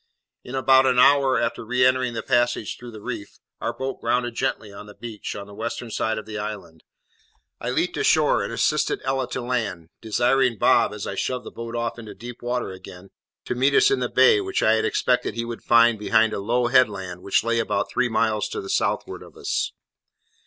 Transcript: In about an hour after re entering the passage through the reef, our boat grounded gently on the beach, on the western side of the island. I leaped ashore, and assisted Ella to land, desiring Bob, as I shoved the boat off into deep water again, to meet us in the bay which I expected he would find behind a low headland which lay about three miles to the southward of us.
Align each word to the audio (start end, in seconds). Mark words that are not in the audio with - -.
In 0.43 0.55
about 0.55 0.87
an 0.87 0.97
hour 0.97 1.39
after 1.39 1.63
re 1.63 1.85
entering 1.85 2.13
the 2.15 2.23
passage 2.23 2.75
through 2.79 2.89
the 2.89 3.03
reef, 3.03 3.37
our 3.59 3.71
boat 3.71 4.01
grounded 4.01 4.33
gently 4.33 4.73
on 4.73 4.87
the 4.87 4.95
beach, 4.95 5.35
on 5.35 5.45
the 5.45 5.53
western 5.53 5.91
side 5.91 6.17
of 6.17 6.25
the 6.25 6.39
island. 6.39 6.83
I 7.59 7.69
leaped 7.69 7.97
ashore, 7.97 8.41
and 8.41 8.51
assisted 8.51 8.99
Ella 9.03 9.29
to 9.29 9.41
land, 9.41 9.89
desiring 10.01 10.57
Bob, 10.57 10.91
as 10.91 11.05
I 11.05 11.13
shoved 11.13 11.45
the 11.45 11.51
boat 11.51 11.75
off 11.75 11.99
into 11.99 12.15
deep 12.15 12.41
water 12.41 12.71
again, 12.71 13.11
to 13.45 13.53
meet 13.53 13.75
us 13.75 13.91
in 13.91 13.99
the 13.99 14.09
bay 14.09 14.41
which 14.41 14.63
I 14.63 14.73
expected 14.73 15.35
he 15.35 15.45
would 15.45 15.61
find 15.61 15.99
behind 15.99 16.33
a 16.33 16.39
low 16.39 16.65
headland 16.65 17.21
which 17.21 17.43
lay 17.43 17.59
about 17.59 17.91
three 17.91 18.09
miles 18.09 18.49
to 18.49 18.59
the 18.59 18.71
southward 18.71 19.21
of 19.21 19.37
us. 19.37 19.71